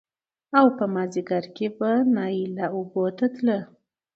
او 0.59 0.65
په 0.77 0.85
مازديګر 0.93 1.45
کې 1.55 1.67
به 1.77 1.91
نايله 2.15 2.65
اوبو 2.75 3.03
ته 3.17 3.25
تله 3.35 3.59